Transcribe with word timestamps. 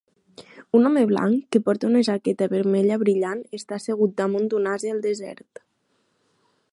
Un 0.77 0.87
home 0.89 1.01
blanc 1.11 1.43
que 1.55 1.61
porta 1.67 1.89
una 1.89 2.01
jaqueta 2.07 2.47
vermella 2.55 2.97
brillant 3.03 3.43
està 3.59 3.79
assegut 3.79 4.17
damunt 4.23 4.49
d'un 4.55 4.71
ase 4.75 4.95
al 4.95 5.05
desert. 5.09 5.63